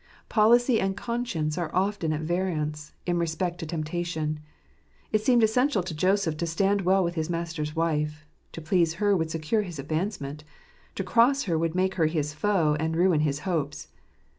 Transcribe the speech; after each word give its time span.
Policy 0.29 0.79
and 0.81 0.97
conscience 0.97 1.59
a? 1.59 1.65
e 1.65 1.69
often 1.73 2.11
at 2.11 2.21
variance 2.21 2.91
in 3.05 3.19
respect 3.19 3.59
to 3.59 3.67
j 3.67 3.77
temptation. 3.77 4.39
It 5.11 5.21
seemed 5.21 5.43
essential 5.43 5.83
to 5.83 5.93
Joseph 5.93 6.37
to 6.37 6.47
stand 6.47 6.81
well 6.81 7.03
J 7.03 7.05
with 7.05 7.13
his 7.13 7.29
master's 7.29 7.75
wife. 7.75 8.25
To 8.53 8.61
please 8.61 8.95
her 8.95 9.15
would 9.15 9.29
secure 9.29 9.61
his 9.61 9.75
j 9.77 9.83
advancement. 9.83 10.43
To 10.95 11.03
cross 11.03 11.43
her 11.43 11.55
would 11.55 11.75
make 11.75 11.93
her 12.01 12.07
his 12.07 12.33
foe, 12.33 12.75
and 12.79 12.95
^ 12.95 12.97
ruin 12.97 13.19
his 13.19 13.41
hopes. 13.41 13.89